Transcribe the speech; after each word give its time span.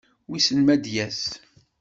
Wissen 0.27 0.59
ma 0.63 0.71
ad 0.75 0.81
d-yas. 0.85 1.21